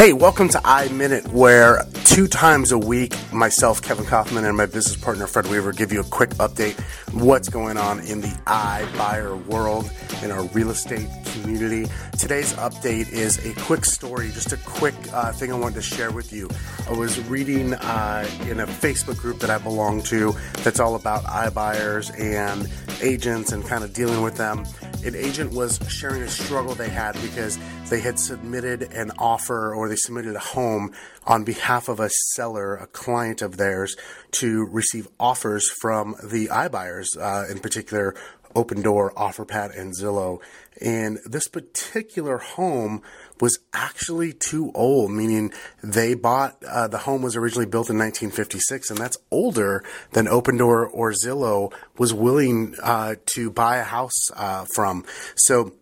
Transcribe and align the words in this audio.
Hey, 0.00 0.14
welcome 0.14 0.48
to 0.48 0.58
iMinute, 0.60 1.28
where 1.28 1.84
two 2.06 2.26
times 2.26 2.72
a 2.72 2.78
week, 2.78 3.14
myself, 3.34 3.82
Kevin 3.82 4.06
Kaufman, 4.06 4.46
and 4.46 4.56
my 4.56 4.64
business 4.64 4.96
partner, 4.96 5.26
Fred 5.26 5.46
Weaver, 5.48 5.72
give 5.72 5.92
you 5.92 6.00
a 6.00 6.04
quick 6.04 6.30
update 6.36 6.80
what's 7.12 7.50
going 7.50 7.76
on 7.76 8.00
in 8.00 8.22
the 8.22 8.28
iBuyer 8.46 9.44
world, 9.44 9.90
in 10.22 10.30
our 10.30 10.44
real 10.54 10.70
estate 10.70 11.06
community. 11.26 11.86
Today's 12.18 12.54
update 12.54 13.12
is 13.12 13.44
a 13.44 13.52
quick 13.60 13.84
story, 13.84 14.30
just 14.30 14.54
a 14.54 14.56
quick 14.64 14.94
uh, 15.12 15.32
thing 15.32 15.52
I 15.52 15.58
wanted 15.58 15.74
to 15.74 15.82
share 15.82 16.10
with 16.10 16.32
you. 16.32 16.48
I 16.88 16.92
was 16.94 17.20
reading 17.28 17.74
uh, 17.74 18.26
in 18.48 18.60
a 18.60 18.66
Facebook 18.66 19.18
group 19.18 19.38
that 19.40 19.50
I 19.50 19.58
belong 19.58 20.02
to 20.04 20.34
that's 20.62 20.80
all 20.80 20.94
about 20.94 21.24
iBuyers 21.24 22.18
and 22.18 22.70
agents 23.02 23.52
and 23.52 23.62
kind 23.66 23.84
of 23.84 23.92
dealing 23.92 24.22
with 24.22 24.38
them 24.38 24.64
an 25.04 25.14
agent 25.14 25.52
was 25.52 25.80
sharing 25.88 26.22
a 26.22 26.28
struggle 26.28 26.74
they 26.74 26.88
had 26.88 27.12
because 27.22 27.58
they 27.88 28.00
had 28.00 28.18
submitted 28.18 28.82
an 28.92 29.10
offer 29.18 29.74
or 29.74 29.88
they 29.88 29.96
submitted 29.96 30.36
a 30.36 30.40
home 30.40 30.92
on 31.26 31.44
behalf 31.44 31.88
of 31.88 32.00
a 32.00 32.10
seller, 32.34 32.76
a 32.76 32.86
client 32.86 33.40
of 33.40 33.56
theirs, 33.56 33.96
to 34.32 34.64
receive 34.66 35.08
offers 35.18 35.68
from 35.80 36.16
the 36.22 36.48
iBuyers, 36.48 37.16
uh, 37.18 37.50
in 37.50 37.58
particular 37.58 38.14
Opendoor, 38.54 39.12
OfferPad, 39.14 39.78
and 39.78 39.94
Zillow. 39.94 40.40
And 40.80 41.18
this 41.26 41.46
particular 41.48 42.38
home 42.38 43.02
was 43.40 43.58
actually 43.72 44.32
too 44.32 44.70
old, 44.74 45.10
meaning 45.10 45.52
they 45.82 46.14
bought, 46.14 46.62
uh, 46.64 46.88
the 46.88 46.98
home 46.98 47.22
was 47.22 47.36
originally 47.36 47.66
built 47.66 47.90
in 47.90 47.98
1956, 47.98 48.90
and 48.90 48.98
that's 48.98 49.18
older 49.30 49.84
than 50.12 50.26
Opendoor 50.26 50.88
or 50.92 51.12
Zillow 51.12 51.72
was 51.98 52.14
willing 52.14 52.74
uh, 52.82 53.16
to 53.34 53.50
buy 53.50 53.78
a 53.78 53.84
house 53.84 54.30
uh, 54.34 54.64
from. 54.74 55.04
So, 55.36 55.72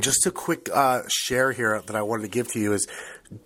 just 0.00 0.26
a 0.26 0.30
quick 0.30 0.68
uh, 0.72 1.02
share 1.08 1.52
here 1.52 1.80
that 1.86 1.96
I 1.96 2.02
wanted 2.02 2.22
to 2.22 2.28
give 2.28 2.48
to 2.52 2.60
you 2.60 2.72
is 2.72 2.86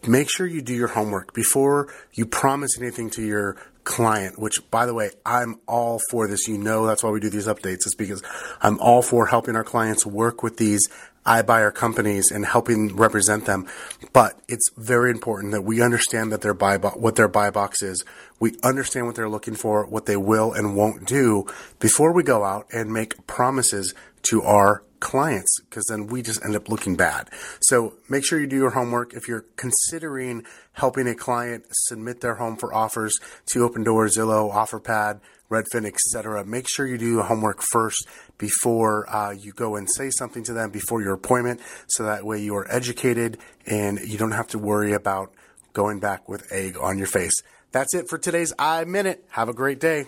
make 0.06 0.30
sure 0.30 0.46
you 0.46 0.62
do 0.62 0.74
your 0.74 0.88
homework 0.88 1.34
before 1.34 1.92
you 2.12 2.26
promise 2.26 2.78
anything 2.78 3.10
to 3.10 3.22
your 3.22 3.56
client, 3.84 4.38
which 4.38 4.68
by 4.70 4.86
the 4.86 4.94
way, 4.94 5.10
I'm 5.24 5.56
all 5.66 6.00
for 6.10 6.28
this. 6.28 6.46
You 6.46 6.58
know, 6.58 6.86
that's 6.86 7.02
why 7.02 7.10
we 7.10 7.20
do 7.20 7.30
these 7.30 7.46
updates 7.46 7.86
is 7.86 7.94
because 7.96 8.22
I'm 8.60 8.78
all 8.80 9.02
for 9.02 9.26
helping 9.26 9.56
our 9.56 9.64
clients 9.64 10.04
work 10.06 10.42
with 10.42 10.56
these 10.56 10.86
iBuyer 11.24 11.74
companies 11.74 12.30
and 12.30 12.46
helping 12.46 12.94
represent 12.94 13.46
them. 13.46 13.66
But 14.12 14.38
it's 14.48 14.68
very 14.76 15.10
important 15.10 15.52
that 15.52 15.62
we 15.62 15.82
understand 15.82 16.32
that 16.32 16.42
their 16.42 16.54
buy 16.54 16.78
bo- 16.78 16.90
what 16.90 17.16
their 17.16 17.28
buy 17.28 17.50
box 17.50 17.82
is. 17.82 18.04
We 18.38 18.56
understand 18.62 19.06
what 19.06 19.16
they're 19.16 19.28
looking 19.28 19.54
for, 19.54 19.86
what 19.86 20.06
they 20.06 20.16
will 20.16 20.52
and 20.52 20.76
won't 20.76 21.06
do 21.06 21.46
before 21.80 22.12
we 22.12 22.22
go 22.22 22.44
out 22.44 22.66
and 22.72 22.92
make 22.92 23.26
promises 23.26 23.94
to 24.22 24.42
our 24.42 24.82
clients 25.06 25.60
because 25.60 25.84
then 25.88 26.08
we 26.08 26.20
just 26.20 26.44
end 26.44 26.56
up 26.56 26.68
looking 26.68 26.96
bad. 26.96 27.30
So 27.60 27.94
make 28.08 28.26
sure 28.26 28.40
you 28.40 28.48
do 28.48 28.56
your 28.56 28.70
homework. 28.70 29.14
If 29.14 29.28
you're 29.28 29.44
considering 29.54 30.44
helping 30.72 31.06
a 31.06 31.14
client 31.14 31.64
submit 31.70 32.20
their 32.22 32.34
home 32.34 32.56
for 32.56 32.74
offers 32.74 33.14
to 33.52 33.60
Opendoor, 33.60 34.10
Zillow, 34.10 34.52
OfferPad, 34.52 35.20
Redfin, 35.48 35.86
etc., 35.86 36.44
make 36.44 36.66
sure 36.68 36.88
you 36.88 36.98
do 36.98 37.06
your 37.06 37.22
homework 37.22 37.62
first 37.70 38.04
before 38.36 39.08
uh, 39.08 39.30
you 39.30 39.52
go 39.52 39.76
and 39.76 39.88
say 39.96 40.10
something 40.10 40.42
to 40.42 40.52
them 40.52 40.70
before 40.70 41.00
your 41.00 41.14
appointment, 41.14 41.60
so 41.86 42.02
that 42.02 42.26
way 42.26 42.42
you 42.42 42.56
are 42.56 42.66
educated 42.68 43.38
and 43.64 44.00
you 44.00 44.18
don't 44.18 44.32
have 44.32 44.48
to 44.48 44.58
worry 44.58 44.92
about 44.92 45.32
going 45.72 46.00
back 46.00 46.28
with 46.28 46.50
egg 46.50 46.76
on 46.80 46.98
your 46.98 47.06
face. 47.06 47.34
That's 47.70 47.94
it 47.94 48.08
for 48.08 48.18
today's 48.18 48.52
iMinute. 48.54 49.18
Have 49.30 49.48
a 49.48 49.54
great 49.54 49.78
day. 49.78 50.06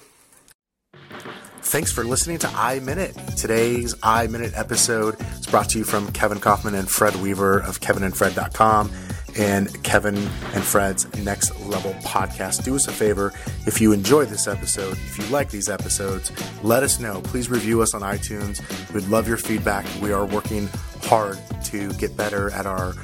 Thanks 1.68 1.92
for 1.92 2.02
listening 2.02 2.38
to 2.38 2.46
iMinute. 2.46 3.34
Today's 3.34 3.94
iMinute 3.96 4.58
episode 4.58 5.20
is 5.38 5.46
brought 5.46 5.68
to 5.68 5.78
you 5.78 5.84
from 5.84 6.10
Kevin 6.12 6.40
Kaufman 6.40 6.74
and 6.74 6.88
Fred 6.88 7.14
Weaver 7.16 7.58
of 7.58 7.80
kevinandfred.com 7.80 8.90
and 9.36 9.84
Kevin 9.84 10.16
and 10.16 10.64
Fred's 10.64 11.14
Next 11.22 11.54
Level 11.66 11.92
podcast. 12.00 12.64
Do 12.64 12.74
us 12.74 12.88
a 12.88 12.90
favor 12.90 13.34
if 13.66 13.82
you 13.82 13.92
enjoy 13.92 14.24
this 14.24 14.48
episode, 14.48 14.92
if 14.94 15.18
you 15.18 15.26
like 15.26 15.50
these 15.50 15.68
episodes, 15.68 16.32
let 16.64 16.82
us 16.82 17.00
know. 17.00 17.20
Please 17.20 17.50
review 17.50 17.82
us 17.82 17.92
on 17.92 18.00
iTunes. 18.00 18.62
We'd 18.94 19.06
love 19.08 19.28
your 19.28 19.36
feedback. 19.36 19.84
We 20.00 20.10
are 20.10 20.24
working 20.24 20.70
hard 21.02 21.38
to 21.64 21.92
get 21.92 22.16
better 22.16 22.50
at 22.52 22.64
our 22.64 22.94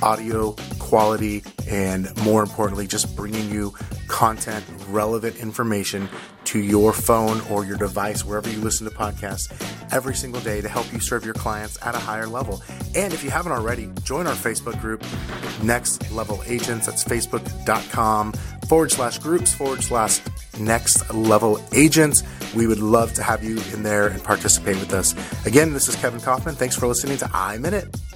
audio 0.00 0.52
quality 0.78 1.44
and 1.68 2.16
more 2.24 2.42
importantly, 2.42 2.86
just 2.86 3.14
bringing 3.14 3.50
you 3.50 3.74
content, 4.08 4.64
relevant 4.88 5.36
information 5.36 6.08
to 6.56 6.62
your 6.62 6.92
phone 6.92 7.40
or 7.50 7.64
your 7.64 7.76
device, 7.76 8.24
wherever 8.24 8.48
you 8.50 8.58
listen 8.60 8.88
to 8.88 8.94
podcasts, 8.94 9.50
every 9.92 10.14
single 10.14 10.40
day 10.40 10.60
to 10.60 10.68
help 10.68 10.90
you 10.92 11.00
serve 11.00 11.24
your 11.24 11.34
clients 11.34 11.78
at 11.84 11.94
a 11.94 11.98
higher 11.98 12.26
level. 12.26 12.62
And 12.94 13.12
if 13.12 13.22
you 13.22 13.30
haven't 13.30 13.52
already, 13.52 13.90
join 14.04 14.26
our 14.26 14.34
Facebook 14.34 14.80
group, 14.80 15.04
Next 15.62 16.10
Level 16.10 16.42
Agents. 16.46 16.86
That's 16.86 17.04
facebook.com 17.04 18.32
forward 18.68 18.90
slash 18.90 19.18
groups 19.18 19.52
forward 19.52 19.82
slash 19.82 20.20
next 20.58 21.12
level 21.12 21.60
agents. 21.72 22.22
We 22.54 22.66
would 22.66 22.80
love 22.80 23.12
to 23.14 23.22
have 23.22 23.44
you 23.44 23.58
in 23.72 23.82
there 23.82 24.08
and 24.08 24.22
participate 24.22 24.76
with 24.76 24.92
us. 24.92 25.14
Again, 25.46 25.72
this 25.72 25.88
is 25.88 25.96
Kevin 25.96 26.20
Kaufman. 26.20 26.54
Thanks 26.54 26.76
for 26.76 26.86
listening 26.86 27.18
to 27.18 27.26
iMinute. 27.26 28.15